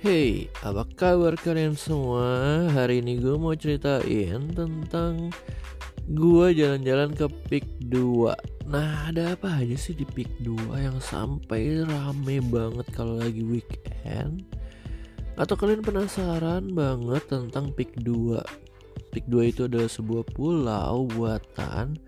Hey, 0.00 0.48
apa 0.64 0.88
kabar 0.96 1.36
kalian 1.36 1.76
semua? 1.76 2.64
Hari 2.72 3.04
ini 3.04 3.20
gue 3.20 3.36
mau 3.36 3.52
ceritain 3.52 4.48
tentang 4.48 5.28
gue 6.08 6.46
jalan-jalan 6.56 7.12
ke 7.12 7.28
Pik 7.28 7.92
2 7.92 8.32
Nah, 8.72 9.12
ada 9.12 9.36
apa 9.36 9.60
aja 9.60 9.76
sih 9.76 9.92
di 9.92 10.08
Pik 10.08 10.40
2 10.40 10.88
yang 10.88 10.96
sampai 11.04 11.84
rame 11.84 12.40
banget 12.48 12.88
kalau 12.96 13.20
lagi 13.20 13.44
weekend? 13.44 14.48
Atau 15.36 15.60
kalian 15.60 15.84
penasaran 15.84 16.72
banget 16.72 17.20
tentang 17.28 17.68
Pik 17.68 18.00
2? 18.00 18.40
Pik 19.12 19.28
2 19.28 19.52
itu 19.52 19.68
adalah 19.68 19.92
sebuah 19.92 20.24
pulau 20.32 21.12
buatan 21.12 22.00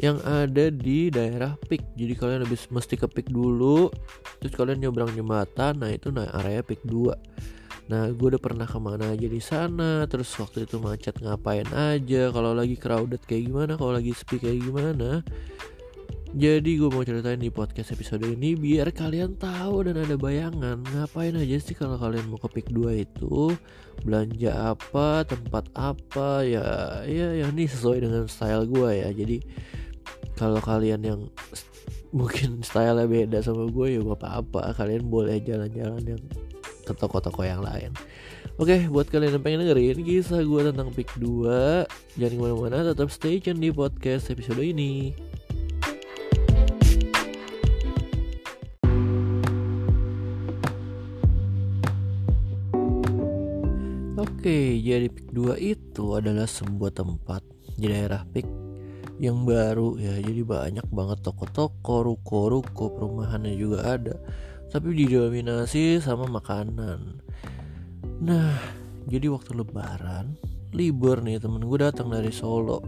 yang 0.00 0.16
ada 0.24 0.72
di 0.72 1.12
daerah 1.12 1.60
Pik. 1.60 1.92
Jadi 1.92 2.12
kalian 2.16 2.48
habis 2.48 2.64
mesti 2.72 2.96
ke 2.96 3.04
Pik 3.04 3.28
dulu, 3.28 3.92
terus 4.40 4.56
kalian 4.56 4.80
nyebrang 4.80 5.12
jembatan. 5.12 5.76
Nah 5.76 5.92
itu 5.92 6.08
nah 6.08 6.24
area 6.40 6.64
Pik 6.64 6.88
2. 6.88 7.92
Nah 7.92 8.08
gue 8.08 8.26
udah 8.32 8.40
pernah 8.40 8.64
ke 8.64 8.80
mana 8.80 9.12
aja 9.12 9.28
di 9.28 9.42
sana. 9.44 10.08
Terus 10.08 10.32
waktu 10.40 10.64
itu 10.64 10.80
macet 10.80 11.20
ngapain 11.20 11.68
aja. 11.76 12.32
Kalau 12.32 12.56
lagi 12.56 12.80
crowded 12.80 13.20
kayak 13.28 13.52
gimana. 13.52 13.76
Kalau 13.76 13.92
lagi 13.92 14.16
sepi 14.16 14.40
kayak 14.40 14.58
gimana. 14.64 15.20
Jadi 16.30 16.78
gue 16.78 16.86
mau 16.86 17.02
ceritain 17.02 17.42
di 17.42 17.50
podcast 17.50 17.90
episode 17.90 18.22
ini 18.22 18.54
biar 18.54 18.94
kalian 18.94 19.34
tahu 19.34 19.90
dan 19.90 19.98
ada 19.98 20.14
bayangan 20.14 20.78
ngapain 20.78 21.34
aja 21.34 21.58
sih 21.58 21.74
kalau 21.74 21.98
kalian 21.98 22.30
mau 22.30 22.38
ke 22.38 22.46
Pik 22.46 22.70
2 22.70 23.02
itu 23.02 23.50
belanja 24.06 24.78
apa, 24.78 25.26
tempat 25.26 25.66
apa 25.74 26.46
ya 26.46 27.02
ya 27.02 27.34
yang 27.34 27.50
ini 27.58 27.66
sesuai 27.66 28.06
dengan 28.06 28.30
style 28.30 28.62
gue 28.70 28.90
ya. 29.02 29.10
Jadi 29.10 29.42
kalau 30.38 30.60
kalian 30.62 31.00
yang 31.02 31.20
mungkin 32.10 32.60
style 32.66 32.98
beda 33.06 33.38
sama 33.42 33.70
gue 33.70 33.86
ya 33.96 34.00
gak 34.02 34.18
apa-apa. 34.18 34.74
Kalian 34.74 35.06
boleh 35.06 35.38
jalan-jalan 35.42 36.02
yang 36.04 36.22
ke 36.84 36.92
toko-toko 36.96 37.46
yang 37.46 37.62
lain. 37.62 37.94
Oke, 38.60 38.90
buat 38.92 39.08
kalian 39.08 39.40
yang 39.40 39.44
pengen 39.44 39.64
dengerin 39.64 40.04
kisah 40.04 40.44
gue 40.44 40.60
tentang 40.68 40.92
Pick 40.92 41.08
2 41.16 41.88
Jangan 42.20 42.34
ke 42.36 42.42
mana-mana, 42.44 42.92
tetap 42.92 43.08
stay 43.08 43.40
tune 43.40 43.56
di 43.56 43.72
podcast 43.72 44.28
episode 44.28 44.60
ini. 44.60 45.16
Oke, 54.20 54.76
jadi 54.76 55.08
Pick 55.08 55.32
2 55.32 55.56
itu 55.56 56.04
adalah 56.12 56.44
sebuah 56.44 56.92
tempat 56.92 57.40
di 57.80 57.88
daerah 57.88 58.28
Pick 58.28 58.69
yang 59.20 59.44
baru 59.44 60.00
ya. 60.00 60.16
Jadi 60.16 60.40
banyak 60.40 60.88
banget 60.88 61.20
toko-toko 61.20 62.08
ruko-ruko 62.08 62.96
perumahannya 62.96 63.52
juga 63.52 63.84
ada. 63.84 64.16
Tapi 64.72 64.96
didominasi 64.96 66.00
sama 66.00 66.24
makanan. 66.24 67.20
Nah 68.24 68.56
jadi 69.04 69.28
waktu 69.28 69.60
lebaran 69.60 70.40
libur 70.72 71.20
nih 71.20 71.36
temen 71.36 71.60
gue 71.60 71.78
datang 71.78 72.08
dari 72.08 72.32
Solo. 72.32 72.80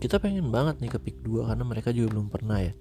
Kita 0.00 0.20
pengen 0.20 0.48
banget 0.48 0.80
nih 0.80 0.90
ke 0.92 0.98
Pik 1.00 1.16
2 1.24 1.48
karena 1.48 1.64
mereka 1.64 1.92
juga 1.92 2.16
belum 2.16 2.28
pernah 2.32 2.64
ya. 2.64 2.72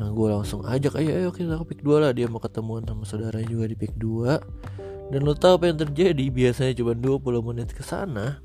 Nah 0.00 0.12
gue 0.12 0.26
langsung 0.28 0.64
ajak 0.64 1.00
ayo 1.00 1.12
ayo 1.20 1.30
kita 1.32 1.60
ke 1.60 1.76
Pik 1.76 1.80
2 1.84 2.00
lah. 2.00 2.10
Dia 2.16 2.32
mau 2.32 2.40
ketemuan 2.40 2.84
sama 2.88 3.04
saudaranya 3.04 3.48
juga 3.48 3.64
di 3.68 3.76
Pik 3.76 3.94
2 4.00 5.10
dan 5.10 5.20
lo 5.26 5.34
tau 5.34 5.58
apa 5.58 5.66
yang 5.66 5.78
terjadi? 5.82 6.24
Biasanya 6.30 6.72
cuma 6.78 6.94
20 6.94 7.42
menit 7.42 7.74
ke 7.74 7.82
sana. 7.82 8.38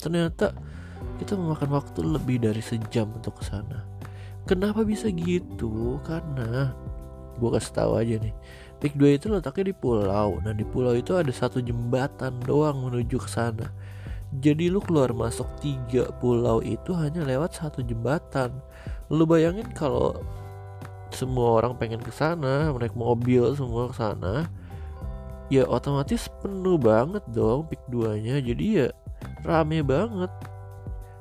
Ternyata 0.00 0.56
kita 1.18 1.34
memakan 1.34 1.74
waktu 1.74 2.00
lebih 2.06 2.38
dari 2.40 2.62
sejam 2.62 3.10
untuk 3.10 3.42
ke 3.42 3.44
sana. 3.44 3.82
Kenapa 4.48 4.86
bisa 4.86 5.10
gitu? 5.12 6.00
Karena 6.06 6.72
gue 7.36 7.50
kasih 7.52 7.74
tahu 7.74 7.92
aja 8.00 8.14
nih. 8.16 8.34
Pik 8.78 8.94
2 8.94 9.18
itu 9.18 9.26
letaknya 9.28 9.70
di 9.70 9.76
pulau. 9.76 10.38
Nah, 10.40 10.54
di 10.54 10.62
pulau 10.62 10.94
itu 10.94 11.18
ada 11.18 11.28
satu 11.34 11.58
jembatan 11.58 12.38
doang 12.46 12.86
menuju 12.86 13.18
ke 13.18 13.28
sana. 13.28 13.68
Jadi 14.38 14.70
lu 14.70 14.78
keluar 14.78 15.10
masuk 15.10 15.48
tiga 15.58 16.14
pulau 16.22 16.62
itu 16.62 16.94
hanya 16.94 17.26
lewat 17.26 17.58
satu 17.58 17.82
jembatan. 17.82 18.54
Lu 19.10 19.26
bayangin 19.26 19.66
kalau 19.74 20.20
semua 21.10 21.58
orang 21.58 21.74
pengen 21.74 21.98
ke 21.98 22.12
sana, 22.12 22.70
naik 22.70 22.92
mobil 22.92 23.56
semua 23.56 23.88
ke 23.88 23.96
sana, 23.96 24.46
ya 25.48 25.64
otomatis 25.64 26.28
penuh 26.44 26.76
banget 26.76 27.24
dong 27.32 27.64
pik 27.66 27.80
2-nya. 27.88 28.38
Jadi 28.44 28.64
ya 28.84 28.88
rame 29.42 29.80
banget 29.80 30.30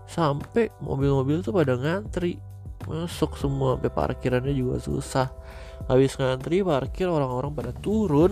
sampai 0.07 0.71
mobil-mobil 0.79 1.43
tuh 1.43 1.53
pada 1.53 1.75
ngantri. 1.75 2.39
Masuk 2.87 3.35
semua 3.35 3.75
sampai 3.75 3.91
parkirannya 3.91 4.55
juga 4.55 4.79
susah. 4.79 5.27
Habis 5.91 6.15
ngantri 6.15 6.63
parkir 6.63 7.11
orang-orang 7.11 7.51
pada 7.51 7.71
turun. 7.75 8.31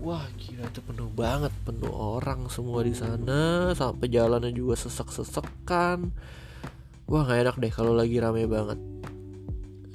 Wah 0.00 0.24
gila 0.38 0.64
itu 0.70 0.80
penuh 0.80 1.10
banget. 1.12 1.52
Penuh 1.66 1.90
orang 1.92 2.46
semua 2.48 2.86
di 2.86 2.94
sana. 2.94 3.74
Sampai 3.74 4.08
jalannya 4.08 4.54
juga 4.54 4.78
sesek-sesekan. 4.78 6.14
Wah 7.10 7.26
gak 7.26 7.42
enak 7.42 7.56
deh 7.58 7.72
kalau 7.74 7.92
lagi 7.92 8.22
rame 8.22 8.46
banget. 8.46 8.78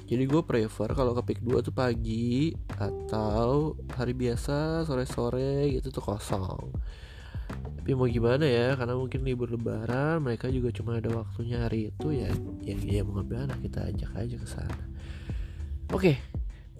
Jadi 0.06 0.22
gue 0.22 0.42
prefer 0.46 0.94
kalau 0.94 1.18
ke 1.18 1.34
Pik 1.34 1.40
2 1.42 1.66
tuh 1.66 1.74
pagi 1.74 2.54
atau 2.78 3.74
hari 3.98 4.14
biasa 4.14 4.86
sore-sore 4.86 5.66
gitu 5.74 5.90
tuh 5.90 6.14
kosong 6.14 6.70
tapi 7.86 7.94
mau 7.94 8.10
gimana 8.10 8.42
ya 8.42 8.74
karena 8.74 8.98
mungkin 8.98 9.22
libur 9.22 9.46
lebaran 9.54 10.18
mereka 10.18 10.50
juga 10.50 10.74
cuma 10.74 10.98
ada 10.98 11.06
waktunya 11.22 11.62
hari 11.62 11.94
itu 11.94 12.10
ya 12.10 12.34
ya 12.66 12.74
ya 12.82 13.06
mau 13.06 13.22
gimana 13.22 13.54
kita 13.62 13.86
ajak 13.94 14.10
aja 14.10 14.36
ke 14.42 14.48
sana. 14.50 14.84
Oke 15.94 16.18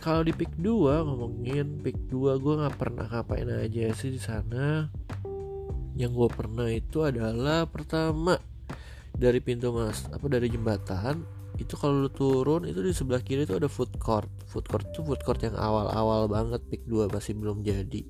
kalau 0.03 0.26
di 0.26 0.34
pick 0.34 0.50
2 0.59 1.06
ngomongin 1.06 1.78
pick 1.78 1.94
2 2.10 2.43
gue 2.43 2.55
nggak 2.59 2.75
pernah 2.75 3.06
ngapain 3.06 3.47
aja 3.47 3.87
sih 3.94 4.10
di 4.10 4.19
sana. 4.19 4.91
Yang 5.94 6.10
gue 6.10 6.28
pernah 6.34 6.69
itu 6.75 7.06
adalah 7.06 7.71
pertama 7.71 8.34
dari 9.15 9.38
pintu 9.38 9.71
mas 9.71 10.10
apa 10.10 10.26
dari 10.26 10.50
jembatan 10.50 11.22
itu 11.56 11.72
kalau 11.78 12.05
lu 12.05 12.10
turun 12.10 12.69
itu 12.69 12.82
di 12.82 12.91
sebelah 12.91 13.22
kiri 13.22 13.47
itu 13.47 13.55
ada 13.55 13.71
food 13.71 13.94
court. 14.03 14.26
Food 14.50 14.66
court 14.66 14.91
itu 14.91 15.06
food 15.06 15.22
court 15.22 15.38
yang 15.38 15.55
awal-awal 15.55 16.26
banget 16.26 16.66
pick 16.66 16.82
2 16.91 17.15
masih 17.15 17.38
belum 17.38 17.62
jadi 17.62 18.03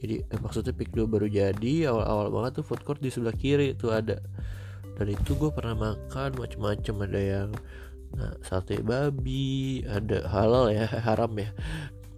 jadi 0.00 0.24
eh, 0.24 0.40
maksudnya 0.40 0.72
pick 0.72 0.96
2 0.96 1.04
baru 1.04 1.28
jadi 1.28 1.92
awal-awal 1.92 2.32
banget 2.32 2.60
tuh 2.60 2.64
food 2.64 2.82
court 2.88 3.00
di 3.04 3.12
sebelah 3.12 3.36
kiri 3.36 3.76
itu 3.76 3.92
ada. 3.92 4.16
Dan 4.96 5.12
itu 5.12 5.36
gue 5.36 5.52
pernah 5.52 5.76
makan 5.76 6.40
macam-macam 6.40 6.94
ada 7.04 7.20
yang 7.20 7.48
nah, 8.16 8.32
sate 8.44 8.80
babi 8.80 9.84
ada 9.84 10.24
halal 10.32 10.72
ya 10.72 10.88
haram 11.06 11.32
ya. 11.36 11.52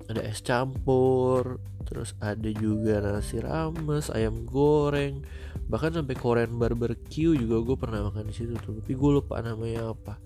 Ada 0.07 0.23
es 0.23 0.39
campur 0.43 1.59
terus 1.83 2.15
ada 2.23 2.49
juga 2.55 3.03
nasi 3.03 3.43
rames 3.43 4.15
ayam 4.15 4.47
goreng. 4.47 5.27
Bahkan 5.67 5.99
sampai 5.99 6.15
Korean 6.15 6.55
barbecue 6.55 7.35
juga 7.35 7.67
gue 7.67 7.77
pernah 7.77 8.07
makan 8.07 8.31
di 8.31 8.35
situ 8.35 8.55
tuh. 8.63 8.79
Tapi 8.79 8.95
gue 8.95 9.11
lupa 9.11 9.43
namanya 9.43 9.91
apa. 9.91 10.23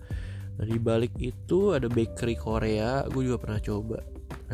Nah 0.57 0.65
di 0.65 0.77
balik 0.77 1.17
itu 1.17 1.73
ada 1.73 1.89
bakery 1.89 2.37
Korea 2.37 3.01
gue 3.09 3.33
juga 3.33 3.41
pernah 3.41 3.61
coba. 3.61 3.97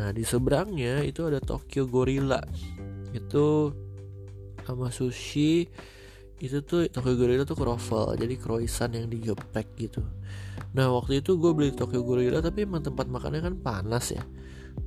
Nah 0.00 0.08
di 0.12 0.24
seberangnya 0.24 1.04
itu 1.04 1.24
ada 1.28 1.40
Tokyo 1.40 1.84
Gorilla 1.84 2.40
itu 3.14 3.70
sama 4.66 4.90
sushi 4.90 5.70
itu 6.42 6.60
tuh 6.66 6.90
Tokyo 6.90 7.14
Gorilla 7.14 7.46
tuh 7.46 7.54
croffle 7.54 8.18
jadi 8.18 8.34
croissant 8.34 8.90
yang 8.90 9.06
digeprek 9.06 9.70
gitu. 9.78 10.02
Nah 10.74 10.90
waktu 10.90 11.22
itu 11.22 11.38
gue 11.38 11.54
beli 11.54 11.70
Tokyo 11.70 12.02
Gorilla 12.02 12.42
tapi 12.42 12.66
emang 12.66 12.82
tempat 12.82 13.06
makannya 13.06 13.40
kan 13.40 13.54
panas 13.62 14.12
ya. 14.12 14.24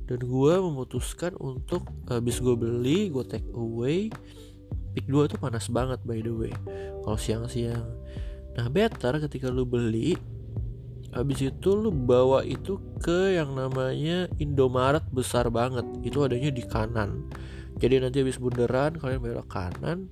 Dan 0.04 0.20
gue 0.20 0.54
memutuskan 0.60 1.32
untuk 1.40 1.88
habis 2.12 2.38
gue 2.44 2.52
beli 2.52 3.08
gue 3.08 3.24
take 3.24 3.48
away 3.56 4.12
pick 4.92 5.08
2 5.08 5.32
tuh 5.32 5.40
panas 5.40 5.72
banget 5.72 5.98
by 6.04 6.20
the 6.20 6.30
way 6.30 6.52
kalau 7.02 7.16
siang-siang. 7.16 7.88
Nah 8.54 8.68
better 8.68 9.16
ketika 9.24 9.48
lu 9.48 9.64
beli 9.64 10.14
habis 11.16 11.40
itu 11.40 11.72
lu 11.72 11.88
bawa 11.88 12.44
itu 12.44 12.76
ke 13.00 13.40
yang 13.40 13.56
namanya 13.56 14.28
Indomaret 14.36 15.08
besar 15.08 15.48
banget. 15.48 15.88
Itu 16.04 16.28
adanya 16.28 16.52
di 16.52 16.60
kanan 16.60 17.24
jadi 17.78 18.02
nanti 18.02 18.26
habis 18.26 18.42
bundaran 18.42 18.98
kalian 18.98 19.22
belok 19.22 19.46
kanan. 19.46 20.10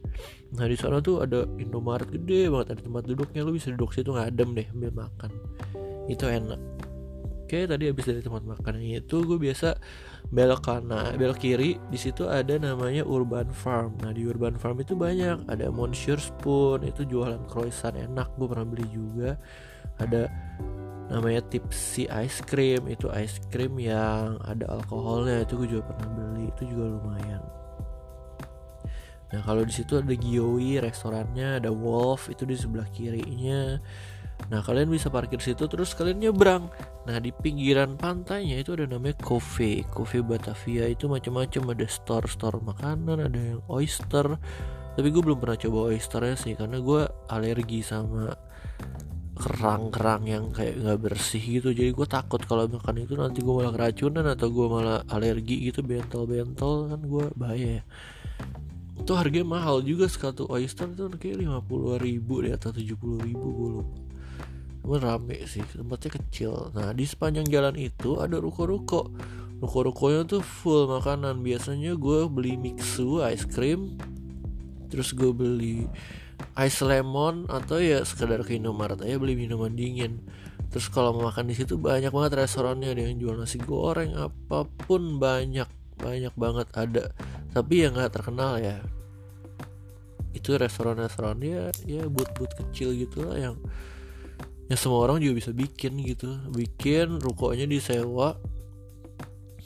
Nah 0.55 0.67
di 0.71 0.79
sana 0.79 1.03
tuh 1.03 1.27
ada 1.27 1.43
Indomaret 1.59 2.07
gede 2.09 2.47
banget 2.47 2.79
ada 2.79 2.81
tempat 2.87 3.03
duduknya. 3.11 3.43
Lu 3.43 3.53
bisa 3.53 3.75
duduk 3.75 3.91
situ 3.91 4.15
ngadem 4.15 4.55
deh 4.55 4.67
ambil 4.71 4.95
makan. 4.95 5.31
Itu 6.07 6.31
enak 6.31 6.86
oke 7.47 7.71
tadi 7.71 7.87
habis 7.87 8.11
dari 8.11 8.19
tempat 8.19 8.43
makan 8.43 8.83
itu 8.83 9.23
gue 9.23 9.39
biasa 9.39 9.79
belok 10.35 10.67
kanan 10.67 11.15
belok 11.15 11.39
kiri. 11.39 11.79
Di 11.87 11.95
situ 11.95 12.27
ada 12.27 12.59
namanya 12.59 13.07
Urban 13.07 13.55
Farm. 13.55 13.95
Nah 14.03 14.11
di 14.11 14.27
Urban 14.27 14.59
Farm 14.59 14.83
itu 14.83 14.99
banyak. 14.99 15.47
Ada 15.47 15.71
Monsieur 15.71 16.19
Spoon 16.19 16.83
itu 16.83 17.07
jualan 17.07 17.39
croissant 17.47 17.95
enak 17.95 18.35
gue 18.35 18.51
pernah 18.51 18.67
beli 18.67 18.87
juga. 18.91 19.39
Ada 20.03 20.27
namanya 21.07 21.47
tipsy 21.47 22.11
ice 22.11 22.43
cream 22.43 22.91
itu 22.91 23.07
ice 23.15 23.39
cream 23.55 23.79
yang 23.79 24.43
ada 24.43 24.67
alkoholnya 24.67 25.47
itu 25.47 25.55
gue 25.63 25.79
juga 25.79 25.95
pernah 25.95 26.11
beli 26.11 26.51
itu 26.51 26.67
juga 26.67 26.99
lumayan. 26.99 27.43
Nah 29.31 29.41
kalau 29.47 29.63
di 29.63 29.71
situ 29.71 30.03
ada 30.03 30.15
Gioi 30.19 30.83
restorannya 30.83 31.63
ada 31.63 31.71
Wolf 31.71 32.27
itu 32.27 32.43
di 32.43 32.59
sebelah 32.59 32.91
kirinya 32.91 33.79
Nah 34.47 34.63
kalian 34.63 34.87
bisa 34.87 35.11
parkir 35.11 35.43
situ 35.43 35.67
terus 35.67 35.91
kalian 35.99 36.23
nyebrang. 36.23 36.71
Nah 37.09 37.19
di 37.19 37.35
pinggiran 37.35 37.99
pantainya 37.99 38.63
itu 38.63 38.79
ada 38.79 38.87
namanya 38.87 39.19
cafe, 39.19 39.83
cafe 39.91 40.23
Batavia 40.23 40.87
itu 40.87 41.11
macam-macam. 41.11 41.75
Ada 41.75 41.87
store-store 41.91 42.63
makanan, 42.63 43.27
ada 43.27 43.41
yang 43.41 43.61
oyster. 43.67 44.39
Tapi 44.95 45.09
gue 45.11 45.23
belum 45.25 45.43
pernah 45.43 45.59
coba 45.59 45.79
oysternya 45.91 46.37
sih 46.39 46.55
karena 46.55 46.79
gue 46.79 47.03
alergi 47.27 47.83
sama 47.83 48.33
kerang-kerang 49.37 50.25
yang 50.25 50.49
kayak 50.55 50.79
nggak 50.79 50.99
bersih 51.03 51.43
gitu. 51.43 51.75
Jadi 51.75 51.91
gue 51.91 52.07
takut 52.07 52.41
kalau 52.47 52.71
makan 52.71 53.03
itu 53.03 53.19
nanti 53.19 53.43
gue 53.43 53.51
malah 53.51 53.75
keracunan 53.75 54.25
atau 54.31 54.47
gue 54.49 54.67
malah 54.71 55.03
alergi 55.11 55.69
gitu 55.69 55.83
bentol-bentol. 55.83 56.95
Kan 56.95 57.01
gue 57.03 57.25
bahaya 57.35 57.83
ya. 57.83 57.85
Itu 58.97 59.13
harganya 59.19 59.59
mahal 59.59 59.83
juga 59.83 60.09
sekatu 60.09 60.49
oyster 60.49 60.89
itu 60.89 61.11
kayak 61.19 61.45
lima 61.45 61.61
puluh 61.61 62.01
ribu 62.01 62.47
deh 62.47 62.55
atau 62.57 62.73
tujuh 62.73 62.97
puluh 62.97 63.21
ribu 63.21 63.49
gue 63.53 63.71
lupa 63.83 64.06
Cuma 64.87 65.03
rame 65.03 65.43
sih 65.51 65.67
tempatnya 65.67 66.15
kecil. 66.15 66.71
Nah 66.71 66.95
di 66.95 67.03
sepanjang 67.03 67.51
jalan 67.51 67.75
itu 67.75 68.23
ada 68.23 68.39
ruko-ruko. 68.39 69.11
Ruko-rukonya 69.59 70.23
tuh 70.31 70.47
full 70.47 70.87
makanan. 70.87 71.43
Biasanya 71.43 71.99
gue 71.99 72.31
beli 72.31 72.55
mixu 72.55 73.19
ice 73.27 73.51
cream 73.51 73.99
terus 74.87 75.11
gue 75.11 75.35
beli 75.35 75.91
ice 76.55 76.87
lemon 76.87 77.51
atau 77.51 77.83
ya 77.83 78.07
sekedar 78.07 78.47
ke 78.47 78.55
Indomaret 78.55 79.03
aja 79.03 79.19
beli 79.19 79.35
minuman 79.35 79.75
dingin. 79.75 80.23
Terus 80.71 80.87
kalau 80.87 81.19
mau 81.19 81.35
makan 81.35 81.51
di 81.51 81.59
situ 81.59 81.75
banyak 81.75 82.15
banget 82.15 82.47
restorannya. 82.47 82.95
Ada 82.95 83.11
yang 83.11 83.19
jual 83.19 83.35
nasi 83.35 83.59
goreng 83.59 84.15
apa 84.15 84.71
pun 84.87 85.19
banyak 85.19 85.67
banyak 85.99 86.31
banget 86.39 86.71
ada. 86.79 87.11
Tapi 87.51 87.83
yang 87.83 87.99
nggak 87.99 88.15
terkenal 88.15 88.63
ya. 88.63 88.79
Itu 90.31 90.55
restoran-restoran 90.55 91.43
ya 91.43 91.75
ya 91.83 92.07
but-but 92.07 92.55
kecil 92.55 92.95
gitu 92.95 93.27
lah 93.27 93.51
yang 93.51 93.59
yang 94.67 94.79
semua 94.79 95.07
orang 95.07 95.23
juga 95.23 95.39
bisa 95.39 95.51
bikin 95.55 95.99
gitu 96.03 96.31
bikin 96.51 97.23
rukonya 97.23 97.67
disewa 97.71 98.39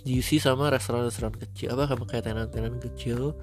diisi 0.01 0.41
sama 0.41 0.73
restoran-restoran 0.73 1.37
kecil 1.37 1.77
apa 1.77 2.05
kayak 2.09 2.29
tenan-tenan 2.29 2.81
kecil 2.81 3.37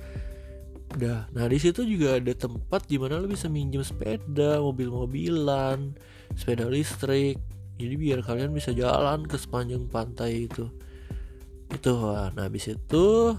Udah. 0.96 1.28
Nah, 1.36 1.46
di 1.52 1.60
situ 1.60 1.84
juga 1.84 2.16
ada 2.16 2.32
tempat 2.32 2.88
di 2.88 2.96
mana 2.96 3.20
lo 3.20 3.28
bisa 3.28 3.52
minjem 3.52 3.84
sepeda, 3.84 4.64
mobil-mobilan, 4.64 5.92
sepeda 6.32 6.64
listrik. 6.72 7.36
Jadi 7.78 7.94
biar 8.00 8.24
kalian 8.24 8.56
bisa 8.56 8.72
jalan 8.72 9.28
ke 9.28 9.36
sepanjang 9.36 9.84
pantai 9.92 10.48
itu. 10.48 10.72
Itu. 11.68 11.92
Nah, 12.32 12.32
habis 12.40 12.72
itu 12.72 13.36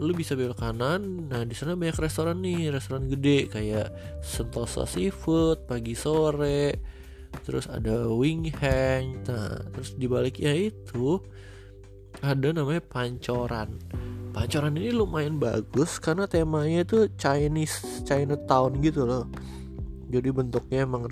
lu 0.00 0.12
bisa 0.16 0.34
belok 0.34 0.58
kanan. 0.58 1.30
Nah, 1.30 1.46
di 1.46 1.54
sana 1.54 1.78
banyak 1.78 1.94
restoran 1.94 2.42
nih, 2.42 2.74
restoran 2.74 3.06
gede 3.06 3.46
kayak 3.46 3.94
Sentosa 4.20 4.82
Seafood 4.82 5.70
pagi 5.70 5.94
sore. 5.94 6.98
Terus 7.46 7.66
ada 7.70 8.06
Wing 8.10 8.50
Hang. 8.58 9.22
Nah, 9.26 9.62
terus 9.72 9.94
di 9.96 10.06
baliknya 10.06 10.52
itu 10.54 11.18
ada 12.20 12.50
namanya 12.50 12.82
Pancoran. 12.84 13.78
Pancoran 14.30 14.78
ini 14.78 14.94
lumayan 14.94 15.42
bagus 15.42 15.98
karena 15.98 16.26
temanya 16.30 16.86
itu 16.86 17.10
Chinese 17.18 18.06
Chinatown 18.06 18.78
gitu 18.82 19.06
loh. 19.06 19.26
Jadi 20.10 20.28
bentuknya 20.30 20.86
emang 20.86 21.06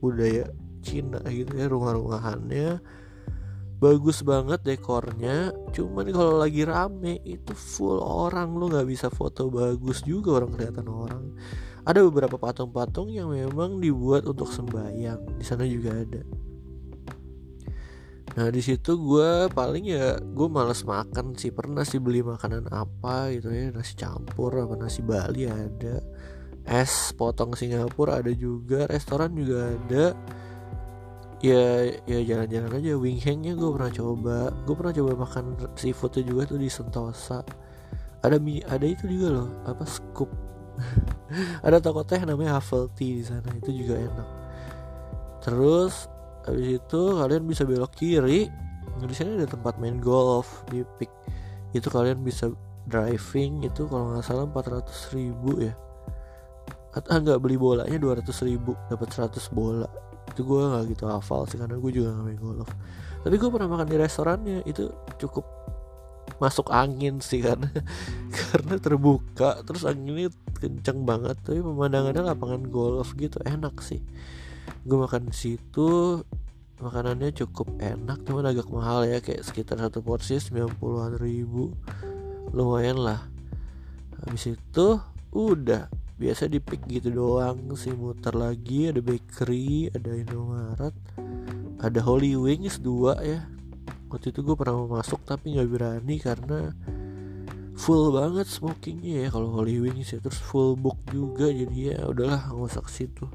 budaya 0.00 0.48
Cina 0.84 1.20
gitu 1.28 1.52
ya 1.56 1.68
rumah-rumahannya. 1.68 2.80
Bagus 3.80 4.24
banget 4.24 4.64
dekornya. 4.64 5.52
Cuman 5.72 6.08
kalau 6.08 6.40
lagi 6.40 6.64
rame 6.64 7.20
itu 7.24 7.52
full 7.52 8.00
orang. 8.00 8.56
Lo 8.56 8.68
nggak 8.68 8.88
bisa 8.88 9.08
foto 9.12 9.52
bagus 9.52 10.04
juga 10.04 10.40
orang 10.40 10.56
kelihatan 10.56 10.88
orang 10.88 11.24
ada 11.84 12.00
beberapa 12.00 12.40
patung-patung 12.40 13.12
yang 13.12 13.28
memang 13.28 13.76
dibuat 13.76 14.24
untuk 14.24 14.48
sembahyang. 14.48 15.36
Di 15.36 15.44
sana 15.44 15.68
juga 15.68 15.92
ada. 15.92 16.24
Nah 18.34 18.50
di 18.50 18.58
situ 18.64 18.98
gue 18.98 19.46
paling 19.52 19.84
ya 19.84 20.16
gue 20.16 20.48
males 20.48 20.80
makan 20.82 21.36
sih. 21.36 21.52
Pernah 21.52 21.84
sih 21.84 22.00
beli 22.00 22.24
makanan 22.24 22.72
apa 22.72 23.30
gitu 23.36 23.52
ya 23.52 23.68
nasi 23.70 23.94
campur 24.00 24.56
apa 24.56 24.74
nasi 24.80 25.04
Bali 25.04 25.44
ada. 25.44 26.00
Es 26.64 27.12
potong 27.12 27.52
Singapura 27.52 28.24
ada 28.24 28.32
juga 28.32 28.88
restoran 28.88 29.36
juga 29.36 29.76
ada. 29.76 30.16
Ya 31.44 31.92
ya 32.08 32.18
jalan-jalan 32.24 32.80
aja. 32.80 32.92
Wing 32.96 33.20
hangnya 33.20 33.52
gue 33.60 33.70
pernah 33.70 33.92
coba. 33.92 34.38
Gue 34.64 34.74
pernah 34.74 34.94
coba 34.96 35.12
makan 35.28 35.44
seafoodnya 35.76 36.24
juga 36.24 36.48
tuh 36.48 36.58
di 36.64 36.72
Sentosa. 36.72 37.44
Ada 38.24 38.40
mie 38.40 38.64
ada 38.64 38.88
itu 38.88 39.04
juga 39.04 39.36
loh 39.36 39.52
apa 39.68 39.84
scoop 39.84 40.32
ada 41.66 41.78
toko 41.78 42.02
teh 42.06 42.20
namanya 42.22 42.58
Huffle 42.58 42.90
Tea 42.94 43.20
di 43.20 43.24
sana 43.24 43.50
itu 43.54 43.70
juga 43.74 43.98
enak. 43.98 44.28
Terus 45.44 46.08
habis 46.44 46.80
itu 46.80 47.00
kalian 47.16 47.44
bisa 47.48 47.64
belok 47.64 47.92
kiri 47.96 48.52
nah, 49.00 49.08
di 49.08 49.16
sini 49.16 49.40
ada 49.40 49.48
tempat 49.48 49.80
main 49.80 49.96
golf 49.96 50.60
di 50.68 50.84
pick 51.00 51.08
itu 51.72 51.88
kalian 51.88 52.20
bisa 52.20 52.52
driving 52.86 53.64
itu 53.64 53.88
kalau 53.88 54.12
nggak 54.12 54.24
salah 54.24 54.44
400 54.46 55.16
ribu 55.16 55.58
ya. 55.64 55.74
Atau 56.94 57.10
enggak 57.18 57.42
beli 57.42 57.58
bolanya 57.58 57.98
200 57.98 58.22
ribu 58.46 58.78
dapat 58.86 59.10
100 59.10 59.50
bola. 59.50 59.88
Itu 60.30 60.46
gue 60.46 60.62
nggak 60.62 60.94
gitu 60.94 61.04
hafal 61.10 61.48
sih 61.50 61.58
karena 61.58 61.74
gue 61.80 61.90
juga 61.90 62.14
nggak 62.14 62.24
main 62.24 62.38
golf. 62.38 62.70
Tapi 63.24 63.34
gue 63.34 63.48
pernah 63.50 63.68
makan 63.72 63.88
di 63.88 63.96
restorannya 63.98 64.58
itu 64.68 64.92
cukup 65.18 65.42
masuk 66.42 66.70
angin 66.74 67.22
sih 67.22 67.42
karena 67.42 67.70
karena 68.38 68.74
terbuka 68.78 69.62
terus 69.62 69.86
anginnya 69.86 70.30
kenceng 70.58 71.06
banget 71.06 71.38
tapi 71.42 71.62
pemandangannya 71.62 72.22
lapangan 72.34 72.66
golf 72.68 73.14
gitu 73.14 73.38
enak 73.44 73.78
sih. 73.80 74.02
Gue 74.84 74.98
makan 75.00 75.30
di 75.30 75.36
situ 75.36 76.20
makanannya 76.82 77.30
cukup 77.32 77.70
enak 77.78 78.26
cuman 78.26 78.50
agak 78.50 78.68
mahal 78.68 79.06
ya 79.06 79.22
kayak 79.22 79.46
sekitar 79.46 79.78
satu 79.78 80.02
porsi 80.02 80.40
90-an 80.40 81.16
ribu. 81.20 81.72
Lumayan 82.50 82.98
lah. 83.00 83.20
Habis 84.24 84.56
itu 84.56 84.98
udah. 85.34 85.90
Biasa 86.14 86.46
di 86.46 86.62
pick 86.62 86.86
gitu 86.86 87.10
doang 87.10 87.74
sih 87.74 87.90
muter 87.90 88.38
lagi 88.38 88.86
ada 88.86 89.02
bakery 89.02 89.90
ada 89.90 90.14
Indomaret 90.14 90.94
ada 91.82 92.00
Holy 92.00 92.38
Wings 92.38 92.78
dua 92.78 93.18
ya 93.18 93.44
waktu 94.12 94.32
itu 94.32 94.40
gue 94.40 94.54
pernah 94.56 94.74
mau 94.80 94.98
masuk 95.00 95.22
tapi 95.24 95.56
nggak 95.56 95.68
berani 95.70 96.16
karena 96.20 96.72
full 97.74 98.14
banget 98.14 98.46
smokingnya 98.46 99.26
ya 99.26 99.28
kalau 99.34 99.50
Holy 99.50 99.82
Wings 99.82 100.14
ya. 100.14 100.18
Terus 100.22 100.38
full 100.40 100.78
book 100.78 100.98
juga 101.10 101.50
jadi 101.50 101.94
ya 101.94 101.98
udahlah 102.06 102.50
nggak 102.50 102.70
usah 102.70 102.82
ke 102.82 102.90
situ. 102.90 103.26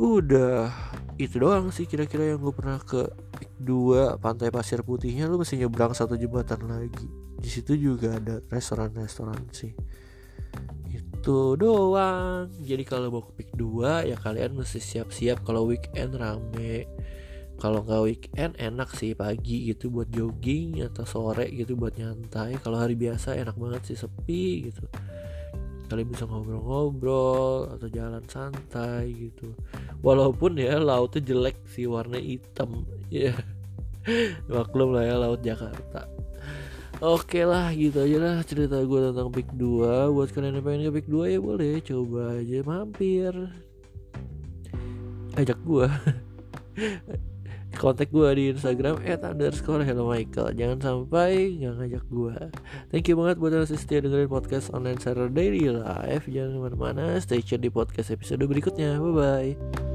Udah 0.00 0.72
itu 1.20 1.36
doang 1.36 1.68
sih 1.68 1.84
kira-kira 1.84 2.32
yang 2.32 2.40
gue 2.40 2.54
pernah 2.56 2.80
ke 2.80 3.12
dua 3.60 4.16
pantai 4.16 4.48
pasir 4.48 4.80
putihnya. 4.80 5.28
Lu 5.28 5.36
mesti 5.36 5.60
nyebrang 5.60 5.92
satu 5.92 6.16
jembatan 6.16 6.64
lagi. 6.64 7.06
Di 7.36 7.48
situ 7.52 7.76
juga 7.76 8.16
ada 8.16 8.40
restoran-restoran 8.48 9.52
sih. 9.52 9.76
Itu 10.88 11.60
doang. 11.60 12.48
Jadi 12.64 12.82
kalau 12.88 13.12
mau 13.12 13.22
ke 13.28 13.44
pik 13.44 13.50
2 13.60 14.08
ya 14.08 14.16
kalian 14.16 14.56
mesti 14.56 14.80
siap-siap 14.80 15.44
kalau 15.44 15.68
weekend 15.68 16.16
rame 16.16 16.88
kalau 17.60 17.84
nggak 17.84 18.02
weekend 18.08 18.56
enak 18.56 18.88
sih 18.96 19.12
pagi 19.12 19.68
gitu 19.68 19.92
buat 19.92 20.08
jogging 20.08 20.80
atau 20.80 21.04
sore 21.04 21.52
gitu 21.52 21.76
buat 21.76 21.92
nyantai. 21.92 22.56
Kalau 22.56 22.80
hari 22.80 22.96
biasa 22.96 23.36
enak 23.36 23.52
banget 23.60 23.92
sih 23.92 24.00
sepi 24.00 24.72
gitu. 24.72 24.88
Kalian 25.92 26.08
bisa 26.08 26.24
ngobrol-ngobrol 26.24 27.76
atau 27.76 27.88
jalan 27.92 28.24
santai 28.24 29.12
gitu. 29.12 29.52
Walaupun 30.00 30.56
ya 30.56 30.80
lautnya 30.80 31.20
jelek 31.20 31.60
sih 31.68 31.84
warna 31.84 32.16
hitam. 32.16 32.88
Ya 33.10 33.34
maklum 34.48 34.94
lah 34.96 35.04
ya 35.04 35.18
laut 35.20 35.42
Jakarta. 35.44 36.08
Oke 37.02 37.42
lah 37.42 37.74
gitu 37.74 38.06
aja 38.06 38.16
lah 38.22 38.36
cerita 38.46 38.80
gue 38.80 39.00
tentang 39.08 39.32
Pick 39.32 39.48
2 39.56 40.12
Buat 40.12 40.36
kalian 40.36 40.60
yang 40.60 40.64
pengen 40.64 40.84
ke 40.88 40.92
Pick 41.00 41.08
2 41.08 41.32
ya 41.32 41.38
boleh 41.42 41.82
coba 41.84 42.38
aja 42.38 42.58
mampir. 42.64 43.34
Ajak 45.34 45.58
gue 45.66 45.88
kontak 47.80 48.12
gue 48.12 48.28
di 48.36 48.44
Instagram 48.52 49.00
at 49.08 49.24
underscore 49.24 49.80
hello 49.80 50.12
Michael. 50.12 50.52
Jangan 50.52 50.78
sampai 50.84 51.56
nggak 51.56 51.74
ngajak 51.80 52.04
gue 52.12 52.36
thank 52.92 53.08
you 53.08 53.16
banget 53.16 53.40
buat 53.40 53.56
yang 53.56 53.64
setia 53.64 54.04
dengerin 54.04 54.28
podcast 54.28 54.68
online 54.76 55.00
Saturday 55.00 55.32
Daily 55.32 55.72
Live. 55.72 56.28
Jangan 56.28 56.52
ke 56.52 56.60
mana-mana 56.60 57.16
stay 57.24 57.40
tune 57.40 57.64
di 57.64 57.72
podcast 57.72 58.12
episode 58.12 58.44
berikutnya. 58.44 59.00
Bye 59.00 59.16
bye 59.16 59.89